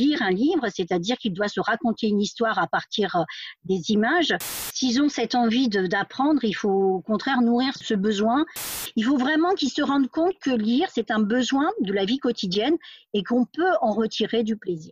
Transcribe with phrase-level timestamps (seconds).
[0.00, 3.22] lire un livre, c'est-à-dire qu'il doit se raconter une histoire à partir euh,
[3.64, 4.34] des images.
[4.74, 8.44] S'ils ont cette envie d'apprendre, il faut au contraire nourrir ce besoin.
[8.96, 12.18] Il faut vraiment qu'ils se rendent compte que lire, c'est un besoin de la vie
[12.18, 12.76] quotidienne
[13.14, 14.90] et qu'on peut en retirer du plaisir.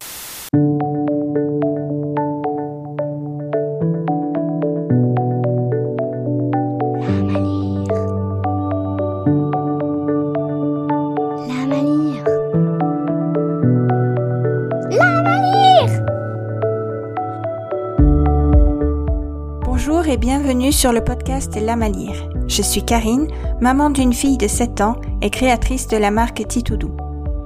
[20.78, 22.30] Sur le podcast La Malire.
[22.46, 23.26] Je suis Karine,
[23.60, 26.92] maman d'une fille de 7 ans et créatrice de la marque Titoudou.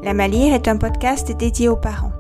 [0.02, 2.12] La Malire est un podcast dédié aux parents.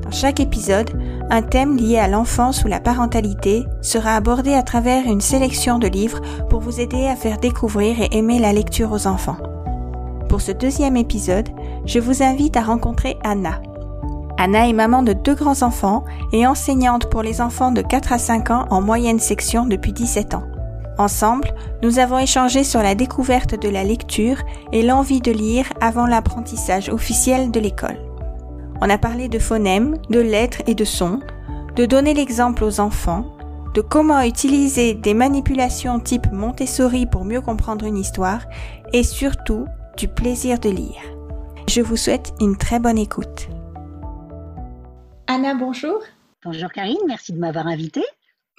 [0.00, 5.04] Dans chaque épisode, un thème lié à l'enfance ou la parentalité sera abordé à travers
[5.04, 9.06] une sélection de livres pour vous aider à faire découvrir et aimer la lecture aux
[9.06, 9.36] enfants.
[10.30, 11.50] Pour ce deuxième épisode,
[11.84, 13.60] je vous invite à rencontrer Anna,
[14.36, 18.50] Anna est maman de deux grands-enfants et enseignante pour les enfants de 4 à 5
[18.50, 20.42] ans en moyenne section depuis 17 ans.
[20.96, 24.38] Ensemble, nous avons échangé sur la découverte de la lecture
[24.72, 27.98] et l'envie de lire avant l'apprentissage officiel de l'école.
[28.80, 31.20] On a parlé de phonèmes, de lettres et de sons,
[31.74, 33.36] de donner l'exemple aux enfants,
[33.74, 38.42] de comment utiliser des manipulations type Montessori pour mieux comprendre une histoire
[38.92, 41.02] et surtout du plaisir de lire.
[41.68, 43.48] Je vous souhaite une très bonne écoute.
[45.26, 46.00] Anna, bonjour.
[46.44, 48.04] Bonjour Karine, merci de m'avoir invitée.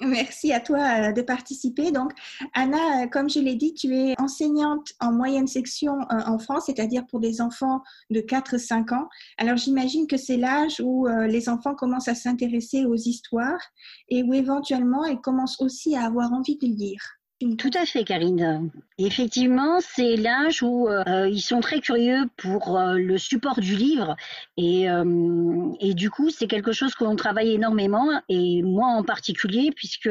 [0.00, 1.90] Merci à toi euh, de participer.
[1.90, 2.12] Donc,
[2.52, 6.64] Anna, euh, comme je l'ai dit, tu es enseignante en moyenne section euh, en France,
[6.66, 7.80] c'est-à-dire pour des enfants
[8.10, 9.08] de 4-5 ans.
[9.38, 13.60] Alors, j'imagine que c'est l'âge où les enfants commencent à s'intéresser aux histoires
[14.08, 17.15] et où éventuellement ils commencent aussi à avoir envie de lire.
[17.58, 18.70] Tout à fait, Karine.
[18.96, 24.16] Effectivement, c'est l'âge où euh, ils sont très curieux pour euh, le support du livre.
[24.56, 29.02] Et, euh, et du coup, c'est quelque chose que l'on travaille énormément et moi en
[29.02, 30.08] particulier puisque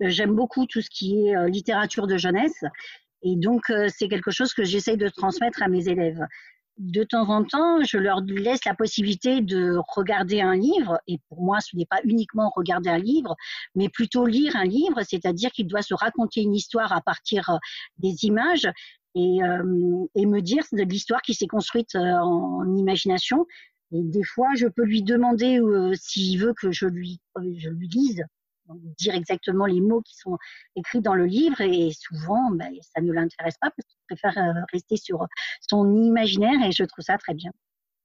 [0.00, 2.62] j'aime beaucoup tout ce qui est littérature de jeunesse.
[3.22, 6.26] Et donc c'est quelque chose que j'essaye de transmettre à mes élèves
[6.80, 11.42] de temps en temps, je leur laisse la possibilité de regarder un livre, et pour
[11.42, 13.36] moi, ce n'est pas uniquement regarder un livre,
[13.74, 17.56] mais plutôt lire un livre, c'est-à-dire qu'il doit se raconter une histoire à partir euh,
[17.98, 18.66] des images
[19.14, 23.46] et, euh, et me dire de l'histoire qui s'est construite euh, en, imagination.
[23.92, 25.60] Et des fois, je peux lui demander
[26.00, 27.20] s'il veut que je lui,
[27.56, 28.24] je lui lise
[28.98, 30.36] dire exactement les mots qui sont
[30.76, 34.60] écrits dans le livre et souvent ben, ça ne l'intéresse pas parce qu'il préfère euh,
[34.72, 35.26] rester sur
[35.68, 37.50] son imaginaire et je trouve ça très bien.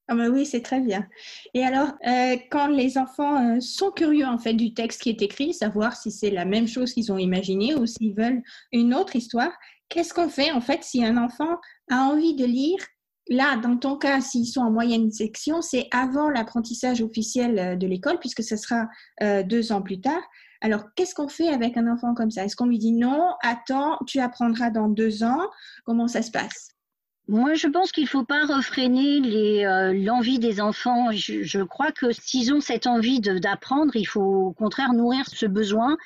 [0.08, 1.08] Ah ben oui, c'est très bien.
[1.56, 5.22] Et alors, euh, quand les enfants euh, sont curieux en fait du texte qui est
[5.24, 9.16] écrit, savoir si c'est la même chose qu'ils ont imaginé ou s'ils veulent une autre
[9.16, 9.52] histoire,
[9.90, 11.58] qu'est-ce qu'on fait en fait si un enfant
[11.90, 12.78] a envie de lire?
[13.30, 18.20] Là, dans ton cas, s'ils sont en moyenne section, c'est avant l'apprentissage officiel de l'école,
[18.20, 18.86] puisque ce sera
[19.46, 20.22] deux ans plus tard.
[20.66, 22.44] Alors, qu'est-ce qu'on fait avec un enfant comme ça?
[22.44, 25.48] Est-ce qu'on lui dit non, attends, tu apprendras dans deux ans?
[25.84, 26.72] Comment ça se passe?
[27.28, 31.12] Moi, je pense qu'il ne faut pas refréner euh, l'envie des enfants.
[31.12, 35.98] Je, crois que s'ils ont cette envie d'apprendre, il faut au contraire nourrir ce besoin.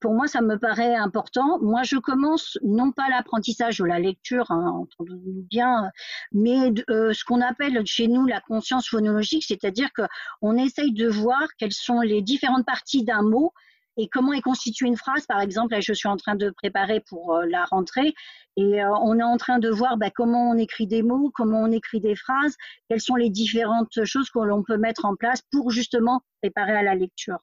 [0.00, 1.60] Pour moi, ça me paraît important.
[1.60, 5.92] Moi, je commence non pas l'apprentissage de la lecture, hein, entendons-nous bien,
[6.32, 11.46] mais euh, ce qu'on appelle chez nous la conscience phonologique, c'est-à-dire qu'on essaye de voir
[11.56, 13.52] quelles sont les différentes parties d'un mot
[13.98, 15.26] et comment est constituée une phrase?
[15.26, 18.14] Par exemple, je suis en train de préparer pour euh, la rentrée
[18.56, 21.60] et euh, on est en train de voir bah, comment on écrit des mots, comment
[21.60, 22.56] on écrit des phrases,
[22.88, 26.82] quelles sont les différentes choses que l'on peut mettre en place pour justement préparer à
[26.82, 27.38] la lecture.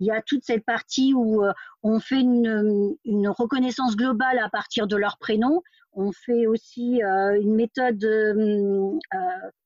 [0.00, 1.52] Il y a toute cette partie où euh,
[1.82, 5.62] on fait une, une, reconnaissance globale à partir de leur prénom.
[5.92, 8.04] On fait aussi une méthode,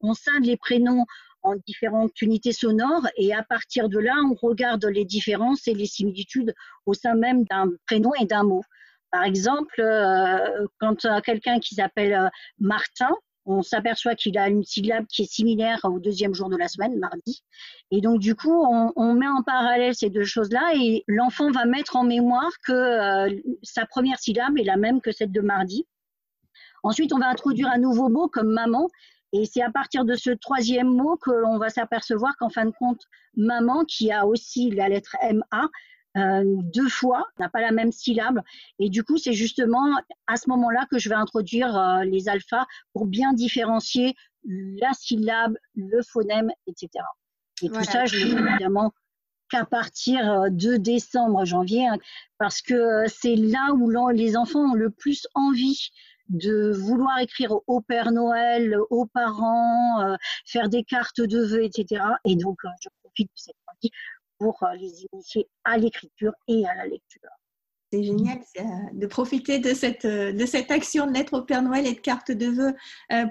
[0.00, 1.04] on scinde les prénoms
[1.42, 5.86] en différentes unités sonores et à partir de là, on regarde les différences et les
[5.86, 6.54] similitudes
[6.86, 8.62] au sein même d'un prénom et d'un mot.
[9.10, 13.10] Par exemple, euh, quand quelqu'un qui s'appelle euh, Martin,
[13.46, 16.98] on s'aperçoit qu'il a une syllabe qui est similaire au deuxième jour de la semaine,
[16.98, 17.42] mardi.
[17.90, 21.96] Et donc, du coup, on, met en parallèle ces deux choses-là et l'enfant va mettre
[21.96, 25.86] en mémoire que euh, sa première syllabe est la même que celle de mardi.
[26.82, 28.88] Ensuite, on va introduire un nouveau mot comme maman
[29.32, 32.72] et c'est à partir de ce troisième mot que l'on va s'apercevoir qu'en fin de
[32.72, 33.02] compte,
[33.36, 35.68] maman, qui a aussi la lettre MA,
[36.16, 38.40] euh, deux fois, n'a pas la même syllabe.
[38.78, 39.96] Et du coup, c'est justement
[40.26, 44.14] à ce moment-là que je vais introduire euh, les alphas pour bien différencier
[44.44, 47.04] la syllabe, le phonème, etc.
[47.62, 48.92] Et tout ça, je le fais évidemment
[49.50, 51.98] qu'à partir euh, de décembre, janvier, hein,
[52.38, 55.90] parce que c'est là où les enfants ont le plus envie
[56.28, 60.16] de vouloir écrire au Père Noël, aux parents, euh,
[60.46, 62.02] faire des cartes de vœux, etc.
[62.24, 63.90] Et donc, euh, je profite de cette partie
[64.40, 67.30] pour euh, les initier à l'écriture et à la lecture.
[67.92, 68.38] C'est génial
[68.92, 72.30] de profiter de cette, de cette action de lettre au Père Noël et de cartes
[72.30, 72.72] de vœux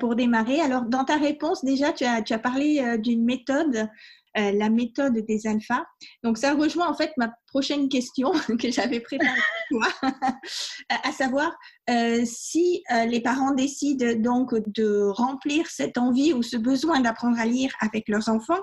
[0.02, 0.60] pour démarrer.
[0.60, 3.90] Alors, dans ta réponse, déjà, tu as, tu as parlé d'une méthode
[4.38, 5.84] euh, la méthode des alphas.
[6.24, 9.40] Donc ça rejoint en fait ma prochaine question que j'avais préparée
[9.70, 10.12] pour toi,
[10.90, 11.52] à savoir
[11.90, 17.40] euh, si euh, les parents décident donc de remplir cette envie ou ce besoin d'apprendre
[17.40, 18.62] à lire avec leurs enfants,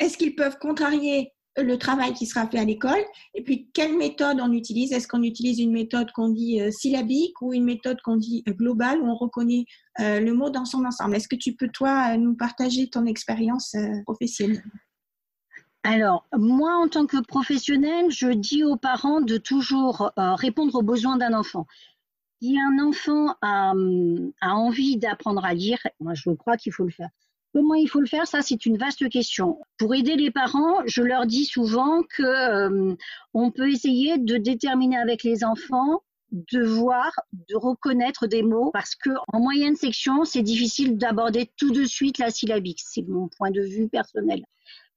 [0.00, 3.02] est-ce qu'ils peuvent contrarier le travail qui sera fait à l'école
[3.34, 4.92] et puis quelle méthode on utilise?
[4.92, 8.52] Est-ce qu'on utilise une méthode qu'on dit euh, syllabique ou une méthode qu'on dit euh,
[8.52, 9.66] globale où on reconnaît
[10.00, 11.16] euh, le mot dans son ensemble?
[11.16, 14.64] Est-ce que tu peux, toi, nous partager ton expérience professionnelle?
[15.84, 21.16] Alors, moi, en tant que professionnelle, je dis aux parents de toujours répondre aux besoins
[21.16, 21.66] d'un enfant.
[22.40, 23.74] Si un enfant a
[24.42, 27.10] envie d'apprendre à lire, moi, je crois qu'il faut le faire.
[27.52, 28.26] Comment il faut le faire?
[28.26, 29.58] Ça, c'est une vaste question.
[29.78, 32.94] Pour aider les parents, je leur dis souvent que euh,
[33.34, 36.02] on peut essayer de déterminer avec les enfants
[36.32, 41.70] de voir, de reconnaître des mots, parce que en moyenne section, c'est difficile d'aborder tout
[41.70, 42.80] de suite la syllabique.
[42.82, 44.42] C'est mon point de vue personnel.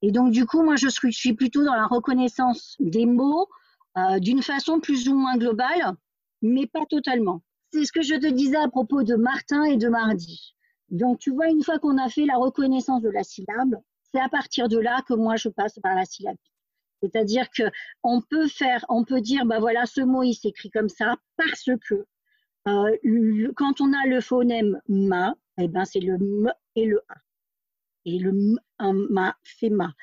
[0.02, 3.50] Et donc, du coup, moi, je suis plutôt dans la reconnaissance des mots
[3.98, 5.96] euh, d'une façon plus ou moins globale,
[6.42, 7.42] mais pas totalement.
[7.74, 10.55] C'est ce que je te disais à propos de Martin et de Mardi.
[10.90, 13.76] Donc, tu vois, une fois qu'on a fait la reconnaissance de la syllabe,
[14.12, 16.38] c'est à partir de là que moi, je passe par la syllabe.
[17.02, 17.64] C'est-à-dire que
[18.04, 21.70] on peut faire, on peut dire, bah voilà, ce mot, il s'écrit comme ça parce
[21.88, 22.06] que
[22.68, 27.16] euh, quand on a le phonème ma, eh ben, c'est le m et le a.
[28.06, 29.94] Et le m, un ma fait ma.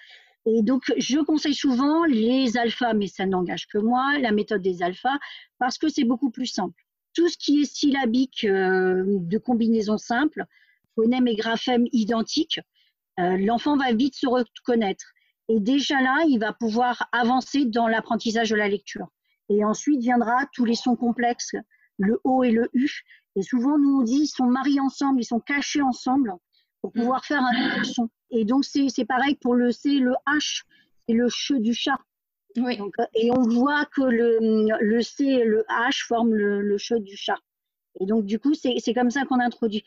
[0.44, 4.82] Et donc, je conseille souvent les alphas, mais ça n'engage que moi, la méthode des
[4.82, 5.18] alphas,
[5.58, 6.82] parce que c'est beaucoup plus simple.
[7.14, 10.46] Tout ce qui est syllabique euh, de combinaison simple,
[10.94, 12.60] phonème et graphème identiques,
[13.18, 15.04] euh, l'enfant va vite se reconnaître.
[15.48, 19.08] Et déjà là, il va pouvoir avancer dans l'apprentissage de la lecture.
[19.48, 21.56] Et ensuite viendra tous les sons complexes,
[21.98, 22.88] le O et le U.
[23.36, 26.32] Et souvent, nous on dit, ils sont mariés ensemble, ils sont cachés ensemble
[26.80, 27.00] pour mm.
[27.00, 28.08] pouvoir faire un son.
[28.30, 30.62] Et donc, c'est pareil pour le C, le H,
[31.06, 31.98] c'est le che du chat.
[32.56, 32.78] Oui.
[32.80, 34.38] Euh, et on voit que le,
[34.80, 37.38] le C et le H forment le, le che du chat.
[38.00, 39.84] Et donc, du coup, c'est comme ça qu'on introduit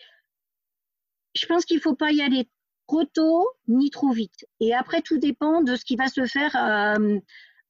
[1.35, 2.47] je pense qu'il ne faut pas y aller
[2.87, 4.45] trop tôt ni trop vite.
[4.59, 7.17] Et après, tout dépend de ce qui va se faire euh,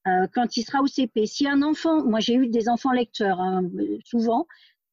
[0.06, 1.26] euh, quand il sera au CP.
[1.26, 3.62] Si un enfant, moi j'ai eu des enfants lecteurs hein,
[4.04, 4.46] souvent,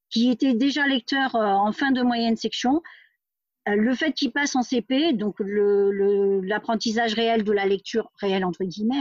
[0.09, 2.81] qui étaient déjà lecteurs euh, en fin de moyenne section,
[3.65, 8.99] le fait qu'ils passent en CP, donc l'apprentissage réel de la lecture réelle entre guillemets,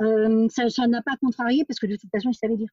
[0.00, 2.70] hein, ça n'a pas contrarié parce que de toute façon ils savaient lire.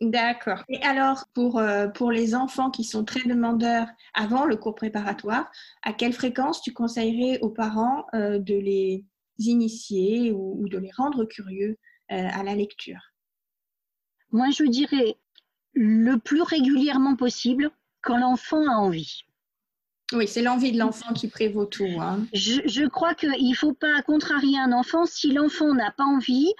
[0.00, 0.62] D'accord.
[0.68, 5.50] Et alors, pour, euh, pour les enfants qui sont très demandeurs avant le cours préparatoire,
[5.82, 9.04] à quelle fréquence tu conseillerais aux parents euh, de les
[9.38, 11.78] initier ou, de les rendre curieux
[12.12, 13.00] euh, à la lecture?
[14.30, 15.16] Moi, je dirais
[15.72, 17.70] le plus régulièrement possible
[18.02, 19.24] quand l'enfant a envie.
[20.14, 21.84] Oui, c'est l'envie de l'enfant qui prévaut tout.
[22.00, 22.20] Hein.
[22.32, 25.04] Je, crois qu'il ne faut pas contrarier un enfant.
[25.04, 26.50] Si l'enfant n'a pas envie,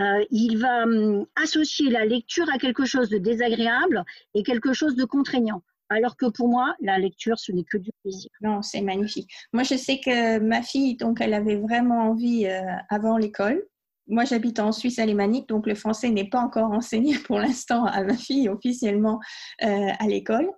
[0.00, 4.04] euh, il va hum, associer la lecture à quelque chose de désagréable
[4.34, 5.62] et quelque chose de contraignant.
[5.88, 8.28] Alors que pour moi, la lecture, ce n'est que du plaisir.
[8.40, 9.30] Non, c'est magnifique.
[9.52, 13.62] Moi, je sais que ma fille, donc, elle avait vraiment envie euh, avant l'école.
[14.08, 18.02] Moi, j'habite en Suisse alémanique, donc le français n'est pas encore enseigné pour l'instant à
[18.02, 19.20] ma fille officiellement
[19.62, 20.48] euh, à l'école.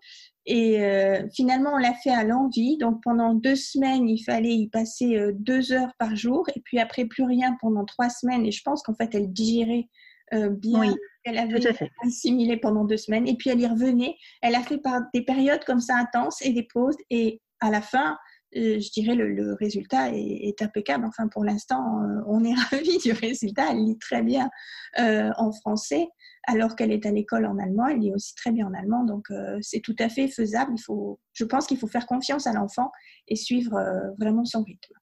[0.50, 2.78] Et euh, finalement, on l'a fait à l'envie.
[2.78, 6.48] Donc pendant deux semaines, il fallait y passer euh, deux heures par jour.
[6.56, 8.46] Et puis après, plus rien pendant trois semaines.
[8.46, 9.88] Et je pense qu'en fait, elle digérait
[10.32, 10.80] euh, bien.
[10.80, 11.60] Oui, elle avait
[12.02, 13.28] assimilé pendant deux semaines.
[13.28, 14.16] Et puis elle y revenait.
[14.40, 16.96] Elle a fait par des périodes comme ça intenses et des pauses.
[17.10, 18.16] Et à la fin,
[18.54, 21.04] je dirais le, le résultat est, est, impeccable.
[21.04, 23.66] Enfin, pour l'instant, on est ravis du résultat.
[23.72, 24.48] Elle lit très bien
[24.96, 26.08] en français
[26.48, 29.30] alors qu'elle est à l'école en allemand, elle lit aussi très bien en allemand, donc
[29.30, 30.72] euh, c'est tout à fait faisable.
[30.74, 32.90] Il faut, je pense qu'il faut faire confiance à l'enfant
[33.28, 34.94] et suivre euh, vraiment son rythme.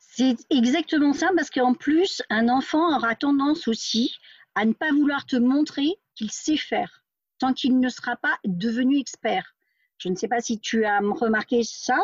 [0.00, 4.16] C'est exactement ça, parce qu'en plus, un enfant aura tendance aussi
[4.56, 7.04] à ne pas vouloir te montrer qu'il sait faire,
[7.38, 9.54] tant qu'il ne sera pas devenu expert.
[9.98, 12.00] Je ne sais pas si tu as remarqué ça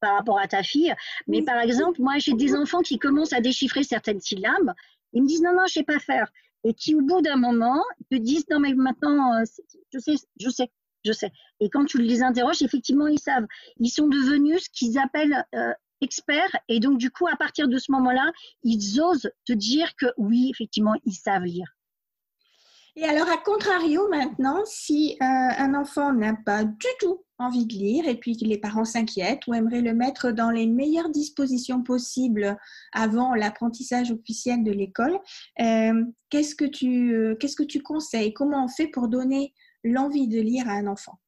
[0.00, 0.94] par rapport à ta fille,
[1.26, 4.72] mais par exemple, moi j'ai des enfants qui commencent à déchiffrer certaines syllabes,
[5.12, 6.30] ils me disent non, non, je ne sais pas faire
[6.64, 9.44] et qui, au bout d'un moment, te disent non mais maintenant, euh,
[9.92, 10.70] je sais, je sais,
[11.04, 11.32] je sais.
[11.60, 13.46] Et quand tu les interroges, effectivement, ils savent.
[13.78, 17.78] Ils sont devenus ce qu'ils appellent euh, experts, et donc du coup, à partir de
[17.78, 18.30] ce moment-là,
[18.62, 21.76] ils osent te dire que oui, effectivement, ils savent lire.
[23.00, 27.72] Et alors, à contrario, maintenant, si euh, un enfant n'a pas du tout envie de
[27.72, 31.82] lire et puis que les parents s'inquiètent ou aimeraient le mettre dans les meilleures dispositions
[31.82, 32.58] possibles
[32.92, 35.18] avant l'apprentissage officiel de l'école,
[35.62, 38.34] euh, qu'est-ce que tu euh, qu'est-ce que tu conseilles?
[38.34, 41.18] Comment on fait pour donner l'envie de lire à un enfant?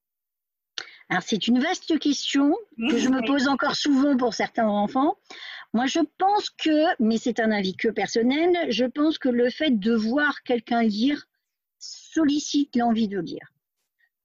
[1.08, 5.16] Alors c'est une vaste question que je me pose encore souvent pour certains enfants.
[5.72, 9.70] Moi je pense que, mais c'est un avis que personnel, je pense que le fait
[9.70, 11.26] de voir quelqu'un lire
[12.12, 13.46] sollicite l'envie de lire.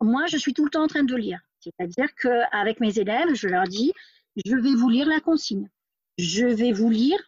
[0.01, 1.39] Moi je suis tout le temps en train de lire.
[1.59, 3.91] C'est-à-dire qu'avec mes élèves, je leur dis,
[4.45, 5.69] je vais vous lire la consigne.
[6.17, 7.19] Je vais vous lire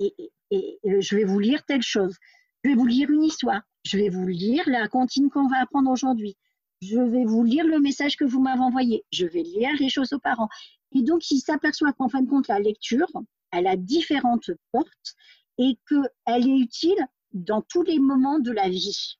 [0.00, 0.12] et,
[0.50, 2.16] je vais vous lire telle chose.
[2.62, 3.62] Je vais vous lire une histoire.
[3.84, 6.36] Je vais vous lire la comptine qu'on va apprendre aujourd'hui.
[6.82, 9.04] Je vais vous lire le message que vous m'avez envoyé.
[9.12, 10.48] Je vais lire les choses aux parents.
[10.92, 13.10] Et donc, ils s'aperçoivent qu'en fin de compte, la lecture,
[13.52, 15.14] elle a différentes portes
[15.58, 19.18] et qu'elle est utile dans tous les moments de la vie.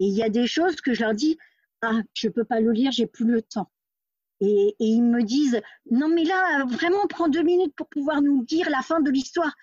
[0.00, 1.38] Et il y a des choses que je leur dis,
[1.82, 3.70] ah, je ne peux pas le lire, j'ai plus le temps.
[4.40, 8.70] Et, ils me disent, non mais là, vraiment, prends deux minutes pour pouvoir nous dire
[8.70, 9.54] la fin de l'histoire.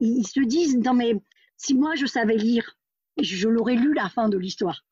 [0.00, 1.14] Ils se disent, non mais
[1.56, 2.78] si moi je savais lire,
[3.20, 4.84] je l'aurais lu la fin de l'histoire.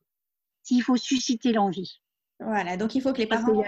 [0.61, 1.99] S'il faut susciter l'envie.
[2.39, 3.63] Voilà, donc il faut que les parents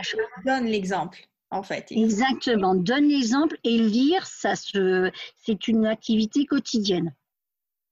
[0.45, 1.91] donnent l'exemple, en fait.
[1.91, 7.15] Exactement, donne l'exemple et lire, ça se, c'est une activité quotidienne,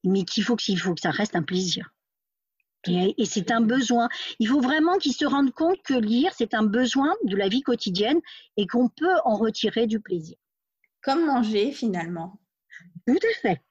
[0.03, 1.93] mais qu'il faut qu'il faut que ça reste un plaisir.
[2.87, 4.09] Et, c'est un besoin.
[4.39, 7.61] Il faut vraiment qu'ils se rendent compte que lire, c'est un besoin de la vie
[7.61, 8.19] quotidienne
[8.57, 10.35] et qu'on peut en retirer du plaisir.
[11.01, 12.39] Comme manger finalement.
[13.07, 13.61] Tout à fait.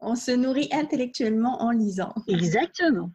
[0.00, 2.12] On se nourrit intellectuellement en lisant.
[2.26, 3.10] Exactement.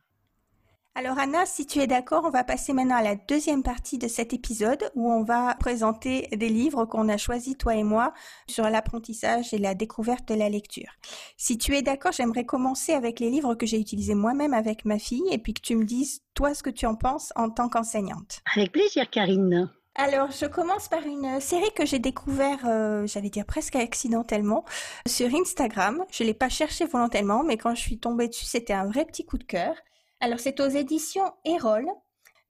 [0.99, 4.07] Alors Anna, si tu es d'accord, on va passer maintenant à la deuxième partie de
[4.07, 8.15] cet épisode où on va présenter des livres qu'on a choisis toi et moi
[8.49, 10.89] sur l'apprentissage et la découverte de la lecture.
[11.37, 14.97] Si tu es d'accord, j'aimerais commencer avec les livres que j'ai utilisés moi-même avec ma
[14.97, 17.69] fille et puis que tu me dises toi ce que tu en penses en tant
[17.69, 18.41] qu'enseignante.
[18.55, 19.69] Avec plaisir Karine.
[19.93, 24.65] Alors, je commence par une série que j'ai découvert, euh, j'allais dire presque accidentellement,
[25.07, 26.03] sur Instagram.
[26.11, 29.25] Je l'ai pas cherché volontairement, mais quand je suis tombée dessus, c'était un vrai petit
[29.25, 29.75] coup de cœur.
[30.19, 31.85] Alors c'est aux éditions Erol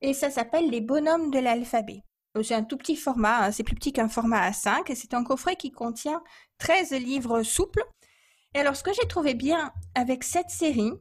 [0.02, 2.04] et ça s'appelle Les bonhommes de l'alphabet.
[2.38, 5.14] Euh, c'est un tout petit format, hein, c'est plus petit qu'un format A5 et c'est
[5.14, 6.24] un coffret qui contient
[6.60, 7.84] 13 livres souples.
[8.54, 10.94] Et alors ce que j'ai trouvé bien avec cette série,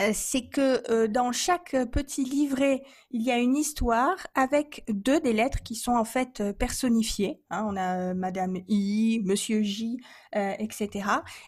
[0.00, 5.20] euh, c'est que euh, dans chaque petit livret, il y a une histoire avec deux
[5.20, 7.42] des lettres qui sont en fait personnifiées.
[7.50, 7.66] Hein.
[7.68, 9.98] on a Madame I, Monsieur J,
[10.32, 10.88] etc.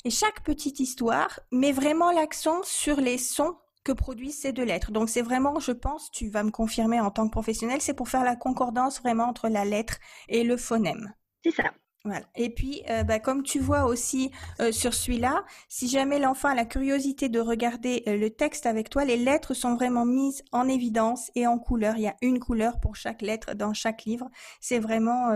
[0.05, 3.57] Et chaque petite histoire met vraiment l'accent sur les sons
[3.87, 4.91] que produisent ces deux lettres.
[4.91, 8.09] Donc c'est vraiment, je pense, tu vas me confirmer en tant que professionnel, c'est pour
[8.09, 11.15] faire la concordance vraiment entre la lettre et le phonème.
[11.45, 11.71] C'est ça.
[12.05, 12.27] Voilà.
[12.37, 16.55] Et puis, euh, bah, comme tu vois aussi euh, sur celui-là, si jamais l'enfant a
[16.55, 20.69] la curiosité de regarder euh, le texte avec toi, les lettres sont vraiment mises en
[20.69, 21.97] évidence et en couleur.
[21.97, 24.29] Il y a une couleur pour chaque lettre dans chaque livre.
[24.61, 25.33] C'est vraiment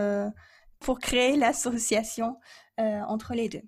[0.78, 2.36] pour créer l'association
[2.78, 3.62] entre les deux.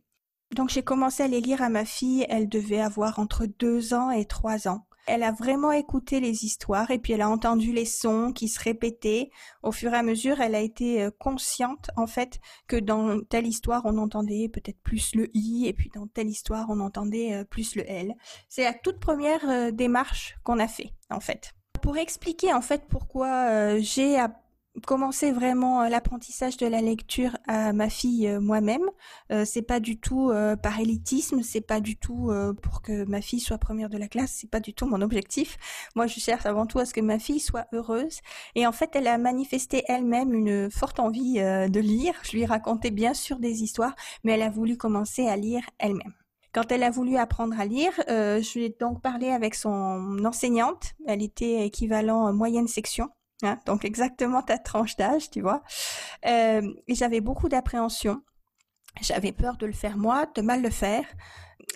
[0.52, 4.10] Donc j'ai commencé à les lire à ma fille, elle devait avoir entre deux ans
[4.10, 4.86] et trois ans.
[5.06, 8.60] Elle a vraiment écouté les histoires et puis elle a entendu les sons qui se
[8.60, 9.30] répétaient.
[9.62, 13.46] Au fur et à mesure, elle a été euh, consciente en fait que dans telle
[13.46, 17.44] histoire on entendait peut-être plus le i et puis dans telle histoire on entendait euh,
[17.44, 18.14] plus le l.
[18.48, 21.52] C'est la toute première euh, démarche qu'on a fait en fait.
[21.80, 24.16] Pour expliquer en fait pourquoi j'ai
[24.86, 28.84] commencer vraiment euh, l'apprentissage de la lecture à ma fille euh, moi-même.
[29.30, 32.30] Euh, c'est pas du tout par élitisme, c'est pas du tout
[32.62, 35.56] pour que ma fille soit première de la classe, c'est pas du tout mon objectif.
[35.94, 38.20] Moi, je cherche avant tout à ce que ma fille soit heureuse.
[38.54, 42.14] Et en fait, elle a manifesté elle-même une forte envie de lire.
[42.22, 46.14] Je lui racontais bien sûr des histoires, mais elle a voulu commencer à lire elle-même.
[46.52, 50.92] Quand elle a voulu apprendre à lire, je lui ai donc parlé avec son enseignante.
[51.06, 53.10] Elle était équivalent moyenne section.
[53.42, 55.62] Hein, donc exactement ta tranche d'âge, tu vois.
[56.26, 58.22] Euh, et j'avais beaucoup d'appréhension.
[59.00, 61.04] J'avais peur de le faire moi, de mal le faire,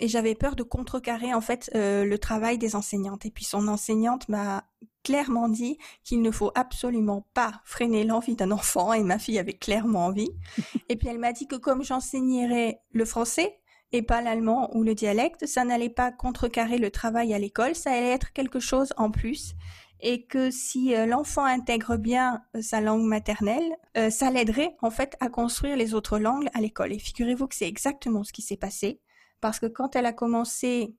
[0.00, 3.26] et j'avais peur de contrecarrer en fait euh, le travail des enseignantes.
[3.26, 4.64] Et puis son enseignante m'a
[5.02, 9.54] clairement dit qu'il ne faut absolument pas freiner l'envie d'un enfant, et ma fille avait
[9.54, 10.30] clairement envie.
[10.88, 13.58] et puis elle m'a dit que comme j'enseignerais le français,
[13.92, 17.92] et pas l'allemand ou le dialecte, ça n'allait pas contrecarrer le travail à l'école, ça
[17.92, 19.54] allait être quelque chose en plus
[20.00, 24.90] et que si euh, l'enfant intègre bien euh, sa langue maternelle, euh, ça l'aiderait en
[24.90, 26.92] fait à construire les autres langues à l'école.
[26.92, 29.00] Et figurez-vous que c'est exactement ce qui s'est passé,
[29.40, 30.94] parce que quand elle a commencé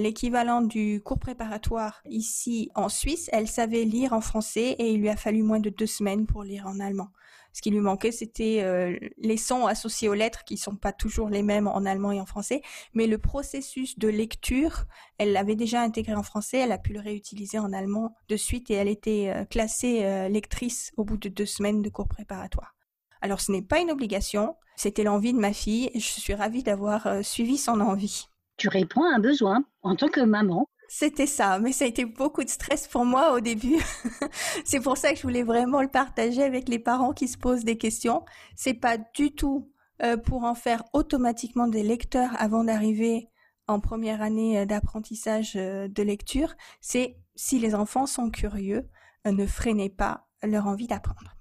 [0.00, 5.08] l'équivalent du cours préparatoire ici en Suisse, elle savait lire en français et il lui
[5.08, 7.10] a fallu moins de deux semaines pour lire en allemand.
[7.56, 11.30] Ce qui lui manquait, c'était euh, les sons associés aux lettres qui sont pas toujours
[11.30, 12.60] les mêmes en allemand et en français,
[12.92, 14.84] mais le processus de lecture,
[15.16, 18.70] elle l'avait déjà intégré en français, elle a pu le réutiliser en allemand de suite
[18.70, 22.74] et elle était euh, classée euh, lectrice au bout de deux semaines de cours préparatoire.
[23.22, 26.62] Alors ce n'est pas une obligation, c'était l'envie de ma fille et je suis ravie
[26.62, 28.26] d'avoir suivi son envie.
[28.58, 30.68] Tu réponds à un besoin en tant que maman.
[30.88, 33.78] C'était ça, mais ça a été beaucoup de stress pour moi au début.
[34.64, 37.64] c'est pour ça que je voulais vraiment le partager avec les parents qui se posent
[37.64, 38.24] des questions.
[38.54, 39.70] C'est pas du tout
[40.02, 43.28] euh, pour en faire automatiquement des lecteurs avant d'arriver
[43.66, 46.54] en première année euh, d'apprentissage euh, de lecture.
[46.80, 48.88] C'est si les enfants sont curieux,
[49.24, 51.36] ne freinez pas leur envie d'apprendre.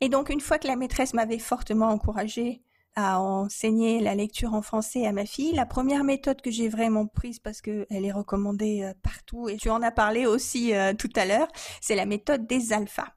[0.00, 2.62] Et donc une fois que la maîtresse m'avait fortement encouragée
[2.96, 5.52] à enseigner la lecture en français à ma fille.
[5.52, 9.56] La première méthode que j'ai vraiment prise parce que elle est recommandée euh, partout et
[9.56, 11.48] tu en as parlé aussi euh, tout à l'heure,
[11.80, 13.14] c'est la méthode des alphas.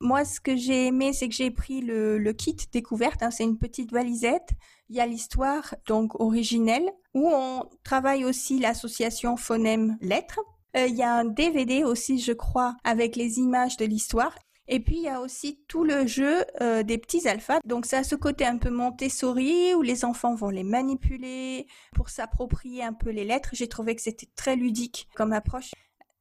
[0.00, 3.22] Moi, ce que j'ai aimé, c'est que j'ai pris le, kit découverte.
[3.22, 4.50] Hein, c'est une petite valisette.
[4.88, 10.40] Il y a l'histoire donc originelle où on travaille aussi l'association phonème lettres.
[10.76, 14.36] Euh, il y a un DVD aussi, je crois, avec les images de l'histoire.
[14.74, 17.60] Et puis il y a aussi tout le jeu euh, des petits alphas.
[17.66, 22.08] Donc ça a ce côté un peu Montessori où les enfants vont les manipuler pour
[22.08, 23.50] s'approprier un peu les lettres.
[23.52, 25.72] J'ai trouvé que c'était très ludique comme approche.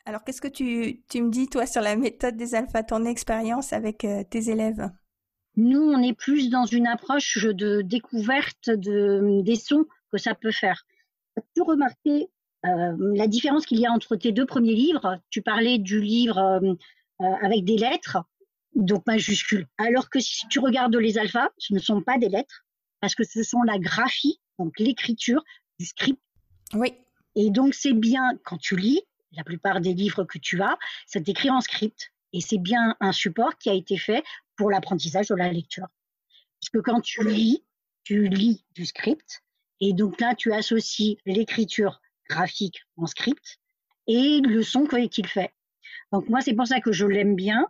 [0.04, 3.72] Alors qu'est-ce que tu, tu me dis toi sur la méthode des alphas, ton expérience
[3.72, 4.90] avec euh, tes élèves?
[5.56, 10.52] Nous, on est plus dans une approche de découverte de, des sons que ça peut
[10.52, 10.86] faire.
[11.38, 12.28] As-tu remarqué
[12.66, 15.22] euh, la différence qu'il y a entre tes deux premiers livres?
[15.30, 16.62] Tu parlais du livre
[17.44, 18.18] avec des lettres
[18.76, 19.68] donc majuscules.
[19.78, 22.66] Alors que si tu regardes les alphas, ce ne sont pas des lettres,
[23.00, 25.44] parce que ce sont la graphie, donc l'écriture
[25.80, 26.22] du script.
[26.74, 26.94] Oui.
[27.36, 29.02] Et donc c'est bien quand tu lis,
[29.34, 32.12] la plupart des livres que tu as, c'est écrit en script.
[32.34, 34.24] Et c'est bien un support qui a été fait
[34.56, 35.88] pour l'apprentissage de la lecture.
[36.60, 37.64] Parce que quand tu lis,
[38.04, 39.42] tu lis du script.
[39.80, 42.00] Et donc là, tu associes l'écriture
[42.30, 43.60] graphique en script
[44.08, 45.54] et le son qu'il fait.
[46.12, 47.68] Donc moi, c'est pour ça que je l'aime bien.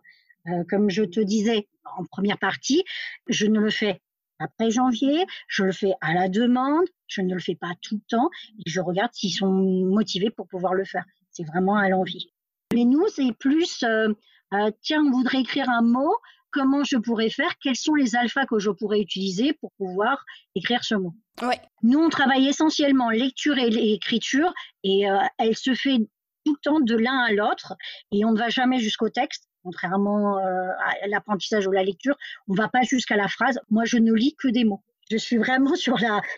[0.48, 1.68] Euh, comme je te disais
[1.98, 2.84] en première partie,
[3.28, 4.02] je ne le fais
[4.40, 8.02] après janvier, je le fais à la demande, je ne le fais pas tout le
[8.08, 11.06] temps, et je regarde s'ils sont motivés pour pouvoir le faire.
[11.30, 12.32] C'est vraiment à l'envie.
[12.74, 14.14] Mais nous, c'est plus, euh,
[14.54, 16.16] euh, tiens, on voudrait écrire un mot,
[16.50, 20.84] comment je pourrais faire, quels sont les alphas que je pourrais utiliser pour pouvoir écrire
[20.84, 21.14] ce mot.
[21.44, 21.62] Ouais.
[21.84, 24.52] Nous, on travaille essentiellement lecture et écriture,
[24.84, 25.04] et
[25.38, 25.98] elle se fait
[26.46, 27.76] tout le temps de l'un à l'autre,
[28.12, 30.70] et on ne va jamais jusqu'au texte Contrairement euh,
[31.02, 32.16] à l'apprentissage ou la lecture,
[32.48, 33.60] on va pas jusqu'à la phrase.
[33.70, 34.82] Moi, je ne lis que des mots.
[35.12, 35.98] Je suis vraiment sur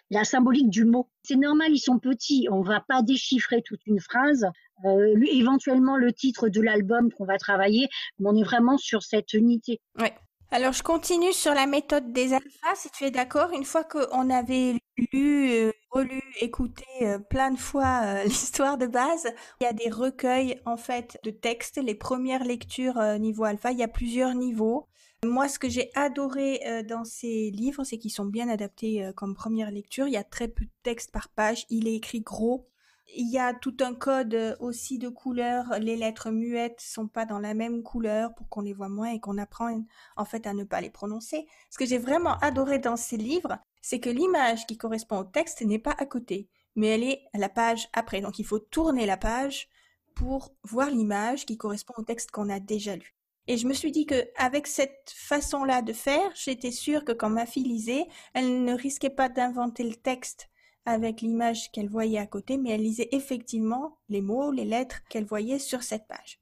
[0.10, 1.08] la, symbolique du mot.
[1.24, 2.48] C'est normal, ils sont petits.
[2.52, 4.48] On va pas déchiffrer toute une phrase.
[4.86, 7.88] Euh, éventuellement le titre de l'album qu'on va travailler,
[8.20, 9.80] mais on est vraiment sur cette unité.
[10.00, 10.14] Ouais.
[10.54, 13.50] Alors je continue sur la méthode des alphas, si tu es d'accord.
[13.54, 14.76] Une fois qu'on avait
[15.12, 19.74] lu, euh, relu, écouté euh, plein de fois euh, l'histoire de base, il y a
[19.74, 23.72] des recueils en fait de textes, les premières lectures niveau alpha.
[23.72, 24.88] Il y a plusieurs niveaux.
[25.26, 29.72] Moi, ce que j'ai adoré dans ces livres, c'est qu'ils sont bien adaptés comme première
[29.72, 30.06] lecture.
[30.06, 31.66] Il y a très peu de texte par page.
[31.72, 32.70] Il est écrit gros.
[33.16, 35.78] Il y a tout un code euh, aussi de couleurs.
[35.80, 39.20] Les lettres muettes sont pas dans la même couleur pour qu'on les voit moins et
[39.20, 39.84] qu'on apprend
[40.18, 41.46] en fait à ne pas les prononcer.
[41.70, 45.62] Ce que j'ai vraiment adoré dans ces livres, c'est que l'image qui correspond au texte
[45.62, 48.22] n'est pas à côté, mais elle est à la page après.
[48.22, 49.70] Donc il faut tourner la page
[50.16, 53.16] pour voir l'image qui correspond au texte qu'on a déjà lu.
[53.48, 57.30] Et je me suis dit que avec cette façon-là de faire, j'étais sûre que quand
[57.30, 60.50] ma fille lisait, elle ne risquait pas d'inventer le texte
[60.86, 65.26] avec l'image qu'elle voyait à côté, mais elle lisait effectivement les mots, les lettres qu'elle
[65.26, 66.40] voyait sur cette page.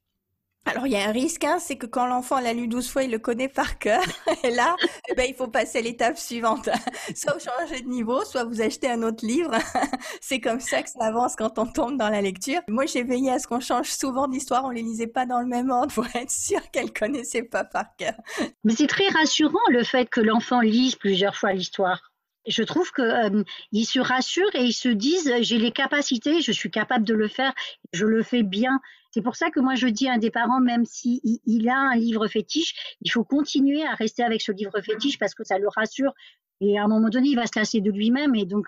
[0.64, 3.02] Alors il y a un risque, hein, c'est que quand l'enfant l'a lu douze fois,
[3.02, 4.02] il le connaît par cœur.
[4.44, 4.76] Et là,
[5.08, 6.68] eh ben, il faut passer à l'étape suivante.
[7.16, 9.50] soit vous changez de niveau, soit vous achetez un autre livre.
[10.20, 12.60] c'est comme ça que ça avance quand on tombe dans la lecture.
[12.68, 14.64] Moi, j'ai veillé à ce qu'on change souvent d'histoire.
[14.64, 17.96] On les lisait pas dans le même ordre pour être sûr qu'elle connaissait pas par
[17.96, 18.14] cœur.
[18.62, 22.11] Mais c'est très rassurant le fait que l'enfant lise plusieurs fois l'histoire
[22.46, 26.70] je trouve que euh, se rassurent et ils se disent j'ai les capacités, je suis
[26.70, 27.52] capable de le faire,
[27.92, 28.80] je le fais bien.
[29.10, 31.76] C'est pour ça que moi je dis à un des parents, même s'il il a
[31.76, 35.58] un livre fétiche, il faut continuer à rester avec ce livre fétiche parce que ça
[35.58, 36.12] le rassure.
[36.60, 38.66] Et à un moment donné, il va se lasser de lui-même et donc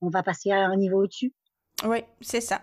[0.00, 1.32] on va passer à un niveau au-dessus.
[1.84, 2.62] Oui, c'est ça.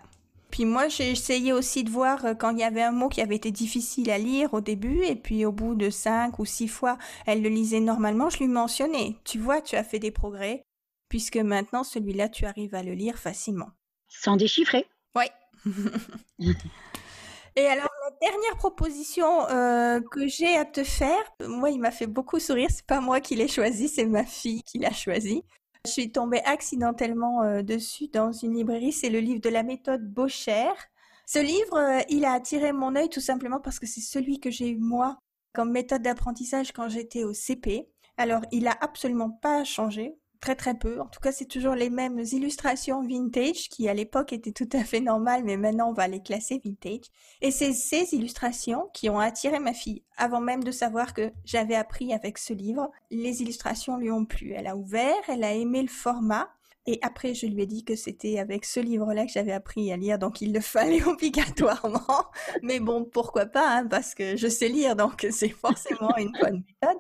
[0.54, 3.22] Puis moi, j'ai essayé aussi de voir euh, quand il y avait un mot qui
[3.22, 6.68] avait été difficile à lire au début, et puis au bout de cinq ou six
[6.68, 9.16] fois, elle le lisait normalement, je lui mentionnais.
[9.24, 10.64] Tu vois, tu as fait des progrès,
[11.10, 13.72] puisque maintenant, celui-là, tu arrives à le lire facilement.
[14.08, 14.86] Sans déchiffrer.
[15.16, 15.26] Oui.
[17.56, 22.06] Et alors, la dernière proposition euh, que j'ai à te faire, moi, il m'a fait
[22.06, 22.70] beaucoup sourire.
[22.70, 25.44] C'est pas moi qui l'ai choisi, c'est ma fille qui l'a choisi.
[25.86, 28.94] Je suis tombée accidentellement euh, dessus dans une librairie.
[28.94, 30.72] C'est le livre de la méthode Bocher.
[31.26, 34.50] Ce livre, euh, il a attiré mon œil tout simplement parce que c'est celui que
[34.50, 35.18] j'ai eu moi
[35.52, 37.90] comme méthode d'apprentissage quand j'étais au CP.
[38.16, 41.00] Alors, il a absolument pas changé très très peu.
[41.00, 44.84] En tout cas, c'est toujours les mêmes illustrations vintage qui à l'époque étaient tout à
[44.84, 47.06] fait normales, mais maintenant on va les classer vintage.
[47.42, 50.04] Et c'est ces illustrations qui ont attiré ma fille.
[50.18, 54.52] Avant même de savoir que j'avais appris avec ce livre, les illustrations lui ont plu.
[54.52, 56.50] Elle a ouvert, elle a aimé le format.
[56.88, 59.96] Et après, je lui ai dit que c'était avec ce livre-là que j'avais appris à
[59.96, 62.26] lire, donc il le fallait obligatoirement.
[62.62, 66.66] Mais bon, pourquoi pas, hein, parce que je sais lire, donc c'est forcément une bonne
[66.68, 67.00] méthode.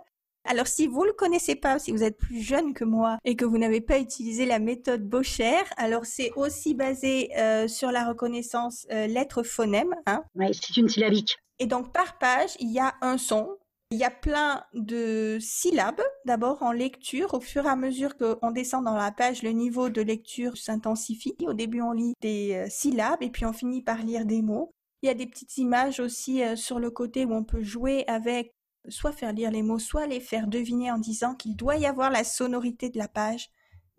[0.53, 3.43] Alors si vous le connaissez pas, si vous êtes plus jeune que moi et que
[3.43, 8.85] vous n'avez pas utilisé la méthode Bocher, alors c'est aussi basé euh, sur la reconnaissance
[8.91, 9.95] euh, lettre-phonème.
[10.05, 10.23] Hein.
[10.35, 11.39] Oui, c'est une syllabique.
[11.57, 13.57] Et donc par page, il y a un son.
[13.89, 17.33] Il y a plein de syllabes, d'abord en lecture.
[17.33, 21.35] Au fur et à mesure qu'on descend dans la page, le niveau de lecture s'intensifie.
[21.47, 24.71] Au début, on lit des euh, syllabes et puis on finit par lire des mots.
[25.01, 28.53] Il y a des petites images aussi sur le côté où on peut jouer avec
[28.89, 32.09] soit faire lire les mots, soit les faire deviner en disant qu'il doit y avoir
[32.09, 33.49] la sonorité de la page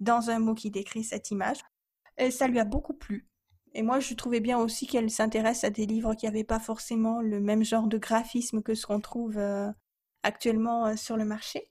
[0.01, 1.59] dans un mot qui décrit cette image.
[2.31, 3.29] Ça lui a beaucoup plu.
[3.75, 7.21] Et moi, je trouvais bien aussi qu'elle s'intéresse à des livres qui n'avaient pas forcément
[7.21, 9.69] le même genre de graphisme que ce qu'on trouve euh,
[10.23, 11.69] actuellement euh, sur le marché.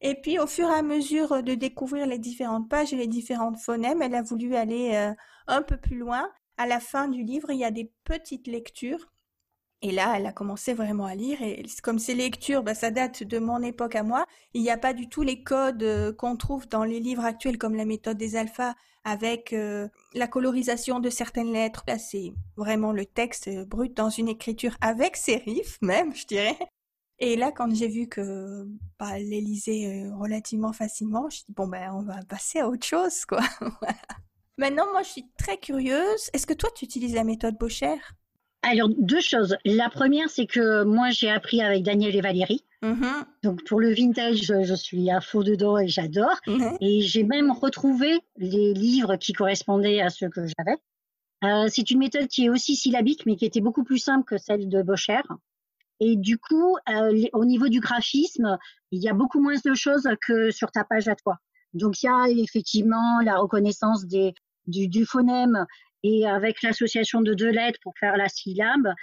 [0.00, 3.58] Et puis, au fur et à mesure de découvrir les différentes pages et les différentes
[3.58, 5.14] phonèmes, elle a voulu aller euh,
[5.46, 6.28] un peu plus loin.
[6.56, 9.12] À la fin du livre, il y a des petites lectures
[9.84, 11.42] et là, elle a commencé vraiment à lire.
[11.42, 14.24] Et comme ces lectures, bah, ça date de mon époque à moi.
[14.54, 17.58] Il n'y a pas du tout les codes euh, qu'on trouve dans les livres actuels,
[17.58, 21.84] comme la méthode des alphas, avec euh, la colorisation de certaines lettres.
[21.86, 26.56] Là, c'est vraiment le texte euh, brut dans une écriture avec sérif, même, je dirais.
[27.18, 28.66] Et là, quand j'ai vu que
[28.98, 32.86] bah, elle les lisait relativement facilement, je dis bon ben, on va passer à autre
[32.86, 33.42] chose, quoi.
[34.56, 36.30] Maintenant, moi, je suis très curieuse.
[36.32, 37.98] Est-ce que toi, tu utilises la méthode Bocher
[38.64, 39.56] alors, deux choses.
[39.64, 42.64] La première, c'est que moi, j'ai appris avec Daniel et Valérie.
[42.82, 43.24] Mm-hmm.
[43.42, 46.36] Donc, pour le vintage, je, suis à faux dedans et j'adore.
[46.46, 46.76] Mm-hmm.
[46.80, 50.78] Et j'ai même retrouvé les livres qui correspondaient à ceux que j'avais.
[51.44, 54.38] Euh, c'est une méthode qui est aussi syllabique, mais qui était beaucoup plus simple que
[54.38, 55.20] celle de Bocher.
[56.00, 58.58] Et du coup, euh, au niveau du graphisme,
[58.90, 61.38] il y a beaucoup moins de choses que sur ta page à toi.
[61.74, 64.34] Donc, il y a effectivement la reconnaissance des,
[64.66, 65.66] du, du phonème
[66.04, 68.94] et avec l'association de deux lettres pour faire la syllabe.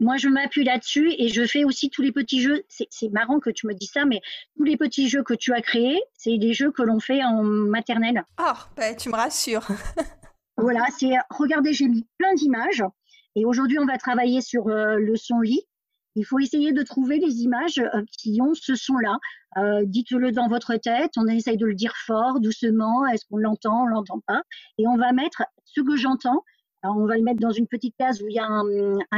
[0.00, 2.64] Moi, je m'appuie là-dessus et je fais aussi tous les petits jeux.
[2.68, 4.20] C'est marrant que tu me dis ça, mais
[4.56, 7.42] tous les petits jeux que tu as créés, c'est des jeux que l'on fait en
[7.42, 8.22] maternelle.
[8.38, 9.66] Ah, bah, tu me rassures.
[10.56, 12.84] voilà, c'est regardez, j'ai mis plein d'images
[13.36, 15.62] et aujourd'hui, on va travailler sur euh, le son lit.
[16.16, 19.18] Il faut essayer de trouver les images euh, qui ont ce son-là.
[19.58, 23.84] Euh, dites-le dans votre tête, on essaye de le dire fort, doucement, est-ce qu'on l'entend,
[23.84, 24.42] on l'entend pas,
[24.78, 26.42] et on va mettre ce que j'entends,
[26.82, 28.46] on va le mettre dans une petite case où il y a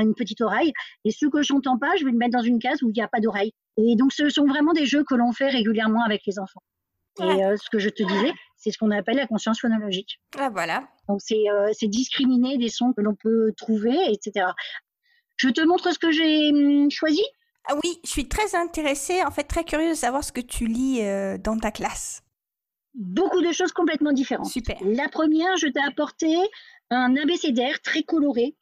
[0.01, 0.73] une petite oreille,
[1.05, 3.03] et ce que j'entends pas, je vais le mettre dans une case où il n'y
[3.03, 3.53] a pas d'oreille.
[3.79, 6.63] Et donc, ce sont vraiment des jeux que l'on fait régulièrement avec les enfants.
[7.21, 10.21] Et euh, ce que je te disais, c'est ce qu'on appelle la conscience phonologique.
[10.39, 10.89] Ah voilà.
[11.09, 14.47] Donc euh, c'est discriminer des sons que l'on peut trouver, etc.
[15.39, 17.23] Je te montre ce que j'ai hum, choisi?
[17.65, 20.67] Ah oui, je suis très intéressée, en fait très curieuse de savoir ce que tu
[20.67, 22.23] lis euh, dans ta classe
[22.99, 24.51] beaucoup de choses complètement différentes.
[24.51, 24.77] Super.
[24.83, 26.37] La première, je t'ai apporté
[26.91, 28.55] un abécédaire très coloré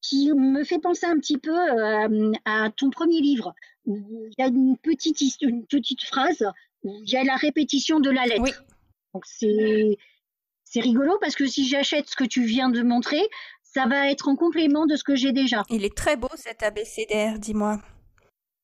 [0.00, 3.54] qui me fait penser un petit peu euh, à ton premier livre.
[3.84, 6.44] Où il y a une petite, une petite phrase
[6.82, 8.42] où il y a la répétition de la lettre.
[8.42, 8.52] Oui.
[9.14, 9.98] Donc c'est
[10.64, 13.20] c'est rigolo parce que si j'achète ce que tu viens de montrer,
[13.74, 15.62] ça va être en complément de ce que j'ai déjà.
[15.70, 17.80] Il est très beau cet abécédaire, dis-moi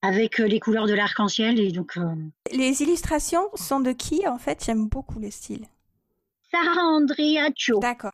[0.03, 1.97] avec euh, les couleurs de l'arc-en-ciel et donc.
[1.97, 2.15] Euh,
[2.53, 4.65] les illustrations sont de qui en fait?
[4.65, 5.67] J'aime beaucoup le style.
[6.51, 7.79] Sarah Andreaccio.
[7.81, 8.13] D'accord.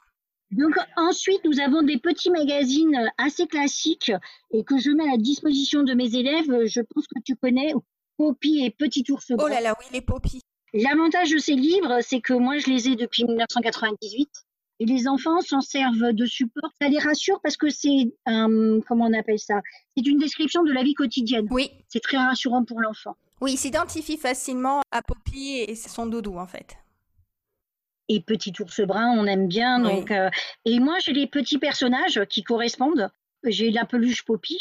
[0.50, 4.12] Donc ensuite, nous avons des petits magazines euh, assez classiques
[4.52, 6.64] et que je mets à la disposition de mes élèves.
[6.66, 7.74] Je pense que tu connais
[8.16, 9.32] Poppy et Petit ours.
[9.38, 10.40] Oh là là, oui, les Poppy.
[10.72, 14.28] L'avantage de ces livres, c'est que moi, je les ai depuis 1998
[14.80, 16.70] et les enfants s'en servent de support.
[16.80, 19.60] Ça les rassure parce que c'est un, comment on appelle ça?
[19.96, 21.46] C'est une description de la vie quotidienne.
[21.50, 21.70] Oui.
[21.88, 23.16] C'est très rassurant pour l'enfant.
[23.40, 26.76] Oui, il s'identifie facilement à Poppy et son doudou en fait.
[28.08, 29.78] Et Petit ours brun, on aime bien.
[29.78, 30.28] Donc, euh,
[30.64, 33.10] et moi, j'ai les petits personnages qui correspondent.
[33.44, 34.58] J'ai la peluche Poppy.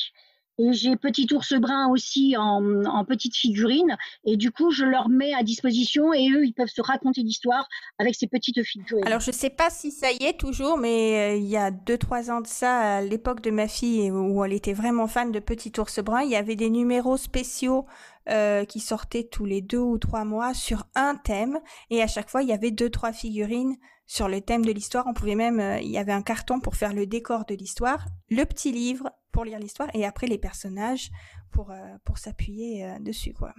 [0.60, 3.98] Et j'ai Petit Ours Brun aussi en, petite figurine.
[4.26, 7.68] Et du coup, je leur mets à disposition et eux, ils peuvent se raconter l'histoire
[7.98, 9.06] avec ces petites figurines.
[9.06, 11.98] Alors, je sais pas si ça y est toujours, mais euh, il y a deux,
[11.98, 15.40] trois ans de ça, à l'époque de ma fille, où elle était vraiment fan de
[15.40, 17.86] Petit Ours Brun, il y avait des numéros spéciaux
[18.30, 21.60] euh, qui sortaient tous les deux ou trois mois sur un thème.
[21.90, 25.06] Et à chaque fois, il y avait deux, trois figurines sur le thème de l'histoire.
[25.08, 28.06] On pouvait même, euh, il y avait un carton pour faire le décor de l'histoire,
[28.30, 31.10] le petit livre pour lire l'histoire et après les personnages
[31.52, 33.54] pour, euh, pour s'appuyer dessus, quoi.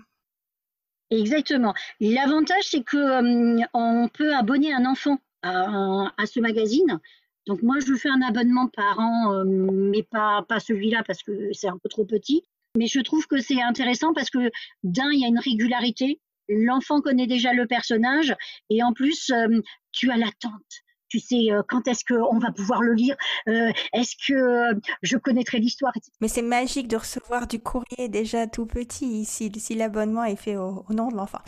[1.10, 1.74] Exactement.
[2.00, 7.00] L'avantage, c'est que on peut abonner un enfant à, à, ce magazine.
[7.46, 11.68] Donc moi, je fais un abonnement par an, mais pas, pas celui-là parce que c'est
[11.68, 12.44] un peu trop petit.
[12.76, 14.50] Mais je trouve que c'est intéressant parce que
[14.82, 18.34] d'un, il y a une régularité l'enfant connaît déjà le personnage
[18.70, 19.60] et en plus, euh,
[19.92, 20.52] tu as l'attente.
[21.08, 23.16] Tu sais euh, quand est-ce qu'on va pouvoir le lire
[23.48, 28.66] euh, Est-ce que je connaîtrai l'histoire Mais c'est magique de recevoir du courrier déjà tout
[28.66, 31.40] petit si, si l'abonnement est fait au, nom de l'enfant.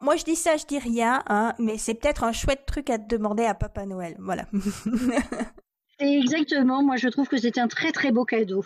[0.00, 2.98] Moi, je dis ça, je dis rien, hein, mais c'est peut-être un chouette truc à
[2.98, 4.14] te demander à Papa Noël.
[4.20, 4.46] Voilà.
[5.98, 6.84] Exactement.
[6.84, 8.64] Moi, je trouve que c'est un très très beau cadeau.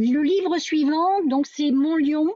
[0.00, 2.32] Le livre suivant, donc c'est Mon Lion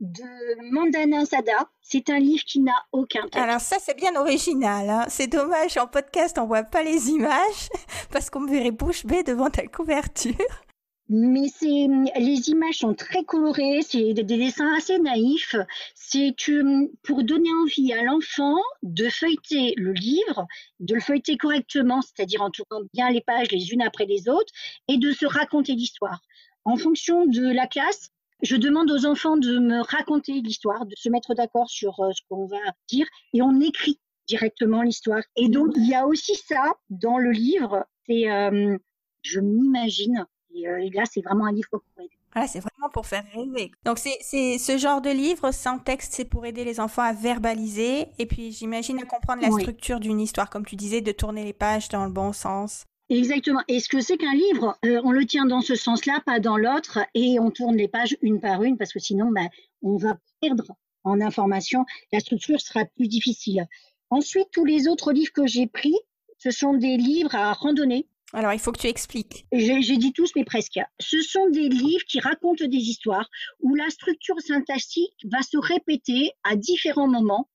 [0.00, 1.70] de Mandana Sada.
[1.80, 3.36] C'est un livre qui n'a aucun texte.
[3.36, 4.90] Alors ça, c'est bien original.
[4.90, 5.06] Hein.
[5.08, 7.70] C'est dommage, en podcast, on voit pas les images
[8.12, 10.34] parce qu'on me verrait bouche bée devant ta couverture.
[11.08, 11.66] Mais c'est
[12.18, 15.56] les images sont très colorées, c'est des, dessins assez naïfs.
[15.94, 16.34] C'est
[17.02, 20.46] pour donner envie à l'enfant de feuilleter le livre,
[20.80, 24.52] de le feuilleter correctement, c'est-à-dire en tournant bien les pages les unes après les autres,
[24.88, 26.20] et de se raconter l'histoire.
[26.64, 28.10] En fonction de la classe,
[28.42, 32.20] je demande aux enfants de me raconter l'histoire, de se mettre d'accord sur euh, ce
[32.28, 35.22] qu'on va dire, et on écrit directement l'histoire.
[35.36, 38.76] Et donc, il y a aussi ça dans le livre, c'est euh,
[39.22, 42.10] je m'imagine, euh, et, là, c'est vraiment un livre pour aider.
[42.32, 43.70] Voilà, c'est vraiment pour faire rêver.
[43.84, 48.06] Donc, c'est ce genre de livre sans texte, c'est pour aider les enfants à verbaliser,
[48.18, 51.52] et puis j'imagine à comprendre la structure d'une histoire, comme tu disais, de tourner les
[51.52, 52.86] pages dans le bon sens.
[53.12, 53.60] Exactement.
[53.68, 56.56] Et ce que c'est qu'un livre, euh, on le tient dans ce sens-là, pas dans
[56.56, 59.48] l'autre, et on tourne les pages une par une, parce que sinon, ben,
[59.82, 60.72] on va perdre
[61.04, 61.84] en information.
[62.10, 63.66] La structure sera plus difficile.
[64.08, 65.94] Ensuite, tous les autres livres que j'ai pris,
[66.38, 68.06] ce sont des livres à randonnée.
[68.32, 69.44] Alors, il faut que tu expliques.
[69.52, 70.80] J'ai dit tous, mais presque.
[70.98, 73.28] Ce sont des livres qui racontent des histoires
[73.60, 77.50] où la structure syntaxique va se répéter à différents moments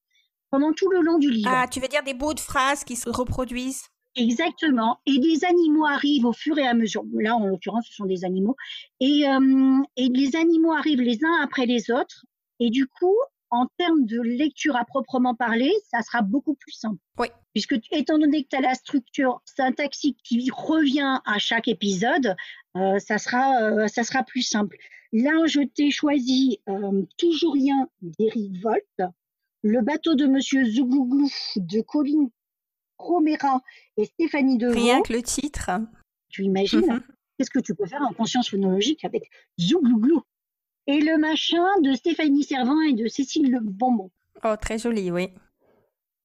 [0.51, 1.49] pendant tout le long du livre.
[1.51, 3.85] Ah, tu veux dire des bouts de phrases qui se reproduisent?
[4.17, 4.99] Exactement.
[5.05, 7.05] Et des animaux arrivent au fur et à mesure.
[7.13, 8.55] Là, en l'occurrence, ce sont des animaux.
[8.99, 12.25] Et, euh, et les animaux arrivent les uns après les autres.
[12.59, 13.15] Et du coup,
[13.49, 16.99] en termes de lecture à proprement parler, ça sera beaucoup plus simple.
[17.17, 17.27] Oui.
[17.53, 22.35] Puisque, étant donné que tu as la structure syntaxique qui revient à chaque épisode,
[22.75, 24.77] euh, ça, sera, euh, ça sera plus simple.
[25.13, 29.13] Là, je t'ai choisi euh, Toujours rien d'Eric Volt,
[29.61, 32.29] Le bateau de Monsieur Zougouglou de Colin
[32.97, 33.61] Romera
[33.97, 34.73] et Stéphanie Devaux.
[34.73, 35.71] Rien que le titre.
[36.29, 37.03] Tu imagines mhm.
[37.37, 39.29] Qu'est-ce que tu peux faire en conscience phonologique avec
[39.59, 40.23] Zouglouglou
[40.87, 44.09] Et le machin de Stéphanie Servant et de Cécile Le Bonbon.
[44.43, 45.29] Oh, très joli, oui.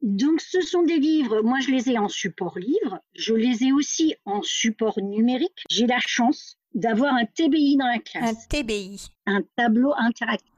[0.00, 3.72] Donc, ce sont des livres, moi je les ai en support livre, je les ai
[3.72, 5.64] aussi en support numérique.
[5.70, 8.44] J'ai la chance d'avoir un TBI dans la classe.
[8.44, 9.12] Un TBI.
[9.26, 10.50] Un tableau interactif.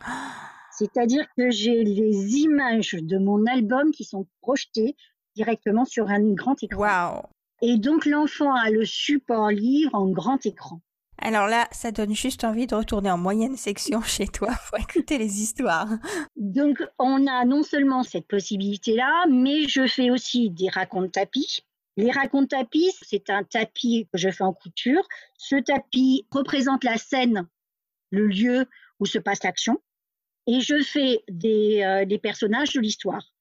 [0.70, 4.96] C'est-à-dire que j'ai les images de mon album qui sont projetées
[5.34, 7.30] directement sur un grand écran.
[7.62, 10.80] Et donc l'enfant a le support livre en grand écran.
[11.18, 15.18] Alors là, ça donne juste envie de retourner en moyenne section chez toi pour écouter
[15.18, 15.88] les histoires.
[16.36, 21.60] Donc on a non seulement cette possibilité-là, mais je fais aussi des racontes tapis.
[21.96, 25.06] Les racontes tapis, c'est un tapis que je fais en couture.
[25.38, 27.46] Ce tapis représente la scène,
[28.10, 28.66] le lieu
[28.98, 29.80] où se passe l'action.
[30.46, 33.33] Et je fais des, euh, des personnages de l'histoire.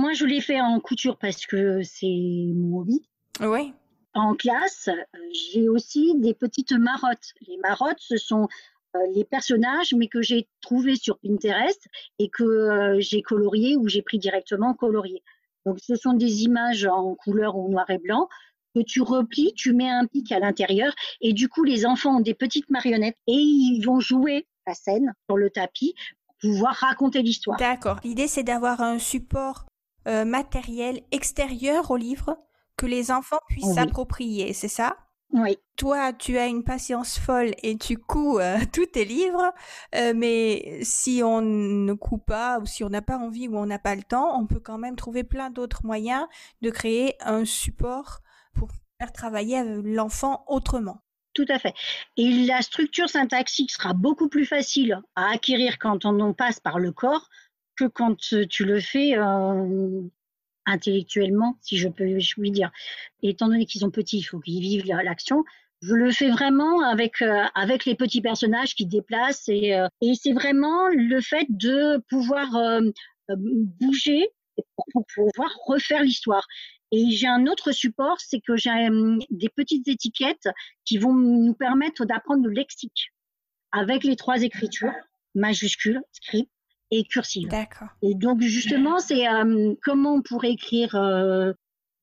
[0.00, 2.06] Moi, je l'ai fait en couture parce que c'est
[2.54, 3.02] mon hobby.
[3.42, 3.74] Oui.
[4.14, 4.88] En classe,
[5.52, 7.34] j'ai aussi des petites marottes.
[7.46, 8.48] Les marottes, ce sont
[8.96, 11.86] euh, les personnages, mais que j'ai trouvés sur Pinterest
[12.18, 15.22] et que euh, j'ai colorié ou j'ai pris directement colorié.
[15.66, 18.26] Donc, ce sont des images en couleur ou noir et blanc
[18.74, 22.20] que tu replies, tu mets un pic à l'intérieur et du coup, les enfants ont
[22.20, 27.20] des petites marionnettes et ils vont jouer la scène sur le tapis pour pouvoir raconter
[27.20, 27.58] l'histoire.
[27.58, 28.00] D'accord.
[28.02, 29.66] L'idée, c'est d'avoir un support
[30.10, 32.36] euh, matériel extérieur au livre
[32.76, 34.96] que les enfants puissent s'approprier, c'est ça?
[35.32, 35.56] Oui.
[35.76, 39.52] Toi, tu as une patience folle et tu couds euh, tous tes livres,
[39.94, 43.66] euh, mais si on ne coud pas ou si on n'a pas envie ou on
[43.66, 46.26] n'a pas le temps, on peut quand même trouver plein d'autres moyens
[46.62, 48.18] de créer un support
[48.54, 51.02] pour faire travailler l'enfant autrement.
[51.32, 51.74] Tout à fait.
[52.16, 56.80] Et la structure syntaxique sera beaucoup plus facile à acquérir quand on en passe par
[56.80, 57.28] le corps
[57.80, 60.02] que quand tu le fais euh,
[60.66, 62.70] intellectuellement, si je peux lui dire.
[63.22, 65.44] étant donné qu'ils sont petits, il faut qu'ils vivent l'action.
[65.82, 70.12] Je le fais vraiment avec euh, avec les petits personnages qui déplacent et, euh, et
[70.14, 72.48] c'est vraiment le fait de pouvoir
[73.28, 74.28] bouger
[74.92, 76.46] pour pouvoir refaire l'histoire.
[76.92, 78.70] Et j'ai un autre support, c'est que j'ai
[79.30, 80.48] des petites étiquettes
[80.84, 83.12] qui vont nous permettre d'apprendre le lexique
[83.72, 84.92] avec les trois écritures,
[85.34, 86.50] majuscules, script
[86.90, 87.48] et cursive.
[87.48, 87.88] D'accord.
[88.02, 91.52] Et donc justement, c'est euh, comment on pourrait écrire euh,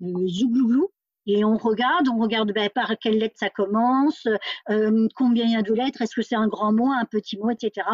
[0.01, 0.89] zouglouglou?
[1.27, 4.27] Et on regarde, on regarde ben, par quelle lettre ça commence,
[4.69, 7.37] euh, combien il y a de lettres, est-ce que c'est un grand mot, un petit
[7.37, 7.85] mot, etc.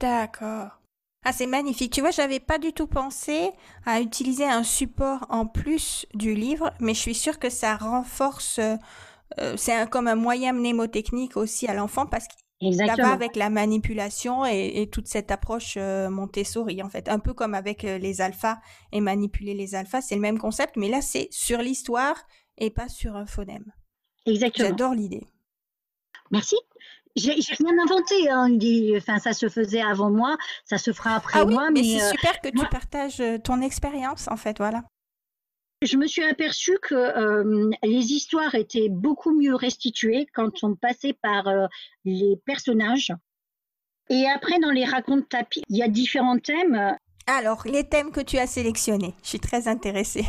[0.00, 0.80] D'accord.
[1.24, 1.92] Ah, c'est magnifique.
[1.92, 3.50] Tu vois, j'avais pas du tout pensé
[3.86, 8.58] à utiliser un support en plus du livre, mais je suis sûre que ça renforce.
[8.58, 8.74] Euh,
[9.38, 12.26] euh, c'est comme un moyen mnémotechnique aussi à l'enfant parce
[12.70, 17.34] qu'il va avec la manipulation et, toute cette approche euh, Montessori en fait, un peu
[17.34, 18.58] comme avec les alphas
[18.92, 22.16] et manipuler les alphas, c'est le même concept, mais là c'est sur l'histoire
[22.58, 23.72] et pas sur un phonème.
[24.26, 24.68] Exactement.
[24.68, 25.26] J'adore l'idée.
[26.30, 26.56] Merci.
[27.16, 28.28] J'ai rien inventé.
[28.28, 28.58] Hein.
[28.96, 31.70] Enfin, ça se faisait avant moi, ça se fera après ah moi.
[31.70, 34.82] Mais, c'est euh, super que tu partages euh, ton expérience, en fait, voilà.
[35.84, 41.12] Je me suis aperçue que euh, les histoires étaient beaucoup mieux restituées quand on passait
[41.12, 41.46] par
[42.06, 43.12] les personnages.
[44.08, 46.96] Et après, dans les racontes tapis, il y a différents thèmes.
[47.26, 50.24] Alors, les thèmes que tu as sélectionnés, je suis très intéressée.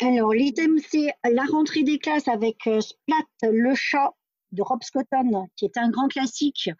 [0.00, 4.10] Alors, les thèmes, c'est la rentrée des classes avec Splat, le chat
[4.52, 6.70] de Rob Scotton, qui est un grand classique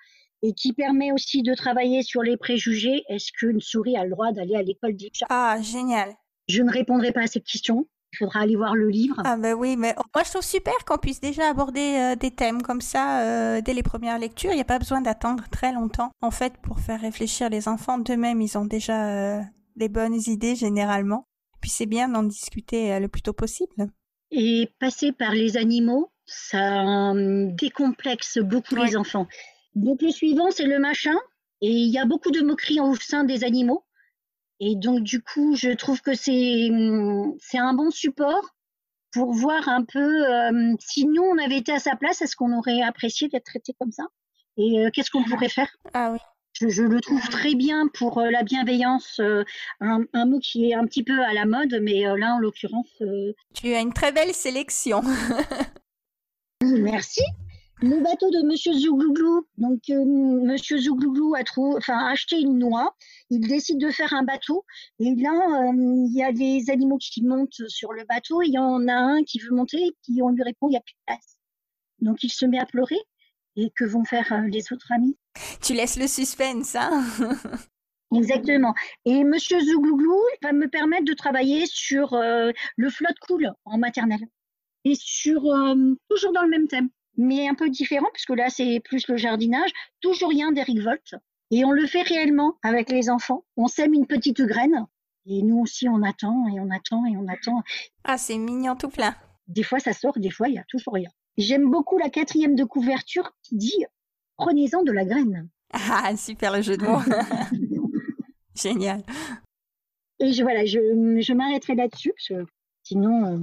[0.42, 3.02] et qui permet aussi de travailler sur les préjugés.
[3.08, 6.14] Est-ce qu'une souris a le droit d'aller à l'école des Ah, génial.
[6.48, 7.86] Je ne répondrai pas à cette question.
[8.12, 9.16] Il faudra aller voir le livre.
[9.24, 12.60] Ah ben oui, mais moi je trouve super qu'on puisse déjà aborder euh, des thèmes
[12.60, 14.50] comme ça euh, dès les premières lectures.
[14.50, 16.10] Il n'y a pas besoin d'attendre très longtemps.
[16.20, 19.40] En fait, pour faire réfléchir les enfants d'eux-mêmes, ils ont déjà euh,
[19.76, 21.24] des bonnes idées généralement.
[21.62, 23.72] Puis c'est bien d'en discuter le plus tôt possible.
[24.30, 29.26] Et passer par les animaux, ça hum, décomplexe beaucoup les enfants.
[29.74, 31.14] Donc le suivant, c'est le machin,
[31.62, 33.84] et il y a beaucoup de moqueries au sein des animaux.
[34.64, 38.54] Et donc du coup, je trouve que c'est hum, c'est un bon support
[39.12, 42.56] pour voir un peu hum, si nous on avait été à sa place, est-ce qu'on
[42.56, 44.04] aurait apprécié d'être traité comme ça?
[44.56, 45.68] Et euh, qu'est-ce qu'on pourrait faire?
[45.94, 46.18] Ah oui.
[46.60, 49.42] Je, le trouve très bien pour euh, la bienveillance, euh,
[49.80, 53.02] un, un, mot qui est un petit peu à la mode, mais là en l'occurrence.
[53.54, 55.02] Tu as une très belle sélection.
[56.62, 57.22] Merci.
[57.82, 59.44] Le bateau de Monsieur Zouglouglou.
[59.58, 62.94] Donc, euh, Monsieur Zouglouglou a, trouvé, enfin, acheté une noix.
[63.28, 64.64] Il décide de faire un bateau.
[65.00, 68.40] Et là, euh, il y a des animaux qui montent sur le bateau.
[68.42, 69.78] Il y en a un qui veut monter.
[69.78, 71.38] Et puis, on lui répond, il n'y a plus de place.
[71.98, 73.00] Donc, il se met à pleurer.
[73.56, 75.16] Et que vont faire euh, les autres amis?
[75.60, 77.04] Tu laisses le suspense, hein?
[78.14, 78.74] Exactement.
[79.04, 84.26] Et Monsieur Zouglouglou va me permettre de travailler sur le flotte cool en maternelle
[84.84, 88.80] et sur euh, toujours dans le même thème, mais un peu différent puisque là c'est
[88.80, 89.70] plus le jardinage,
[90.00, 91.14] toujours rien d'Eric Volt.
[91.50, 93.44] Et on le fait réellement avec les enfants.
[93.56, 94.86] On sème une petite graine
[95.26, 97.62] et nous aussi on attend et on attend et on attend.
[98.04, 99.14] Ah c'est mignon tout plein.
[99.48, 101.10] Des fois ça sort, des fois il y a toujours rien.
[101.36, 103.84] J'aime beaucoup la quatrième de couverture qui dit
[104.36, 105.48] prenez-en de la graine.
[105.74, 107.00] Ah super le jeu de mots.
[108.54, 109.02] Génial.
[110.18, 110.78] Et je voilà, je,
[111.20, 112.46] je m'arrêterai là-dessus parce que
[112.82, 113.38] sinon euh,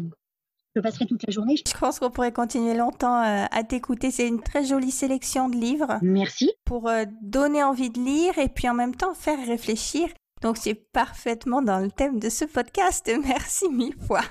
[0.80, 1.56] je passerai toute la journée.
[1.58, 4.12] Je pense qu'on pourrait continuer longtemps euh, à t'écouter.
[4.12, 6.00] C'est une très jolie sélection de livres.
[6.02, 6.54] Merci.
[6.66, 10.08] Pour euh, donner envie de lire et puis en même temps faire réfléchir.
[10.42, 13.12] Donc c'est parfaitement dans le thème de ce podcast.
[13.28, 14.24] Merci mille fois.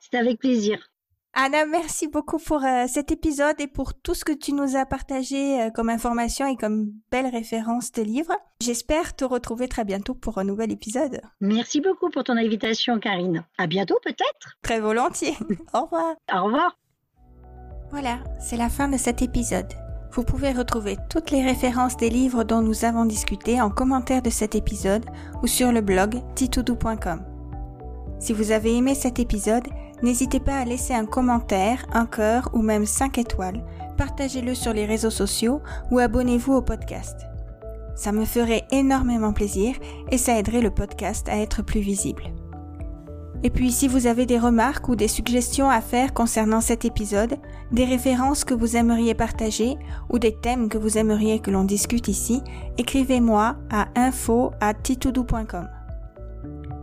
[0.00, 0.90] C'est avec plaisir.
[1.32, 4.84] Anna, merci beaucoup pour euh, cet épisode et pour tout ce que tu nous as
[4.84, 8.36] partagé euh, comme information et comme belle référence de livres.
[8.60, 11.20] J'espère te retrouver très bientôt pour un nouvel épisode.
[11.40, 13.44] Merci beaucoup pour ton invitation, Karine.
[13.58, 14.56] À bientôt, peut-être?
[14.62, 15.36] Très volontiers.
[15.72, 16.16] Au revoir.
[16.34, 16.76] Au revoir.
[17.92, 19.72] Voilà, c'est la fin de cet épisode.
[20.12, 24.30] Vous pouvez retrouver toutes les références des livres dont nous avons discuté en commentaire de
[24.30, 25.06] cet épisode
[25.44, 27.24] ou sur le blog titoudou.com.
[28.18, 29.68] Si vous avez aimé cet épisode,
[30.02, 33.64] n'hésitez pas à laisser un commentaire, un cœur ou même 5 étoiles.
[33.96, 35.60] Partagez-le sur les réseaux sociaux
[35.90, 37.26] ou abonnez-vous au podcast.
[37.94, 39.76] Ça me ferait énormément plaisir
[40.10, 42.32] et ça aiderait le podcast à être plus visible.
[43.42, 47.36] Et puis si vous avez des remarques ou des suggestions à faire concernant cet épisode,
[47.72, 49.76] des références que vous aimeriez partager
[50.10, 52.42] ou des thèmes que vous aimeriez que l'on discute ici,
[52.76, 55.79] écrivez-moi à info@titoudou.com.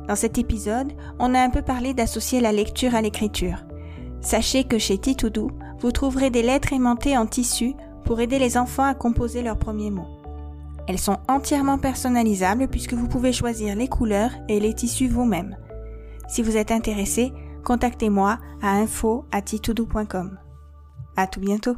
[0.07, 3.65] Dans cet épisode, on a un peu parlé d'associer la lecture à l'écriture.
[4.21, 7.73] Sachez que chez Titoudou, vous trouverez des lettres aimantées en tissu
[8.05, 10.07] pour aider les enfants à composer leurs premiers mots.
[10.87, 15.57] Elles sont entièrement personnalisables puisque vous pouvez choisir les couleurs et les tissus vous-même.
[16.29, 17.33] Si vous êtes intéressé,
[17.65, 20.37] contactez-moi à info@titoudou.com.
[21.17, 21.75] À tout bientôt.